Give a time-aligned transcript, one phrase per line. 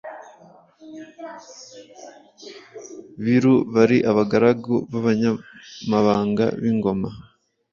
[3.23, 7.09] biru bari abagaragu n’Abanyamabanga b’ingoma,